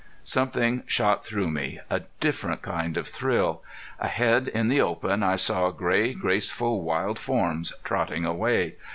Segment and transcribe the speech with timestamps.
[0.23, 3.61] Something shot through me a different kind of thrill.
[3.99, 8.77] Ahead in the open I saw gray, graceful, wild forms trotting away.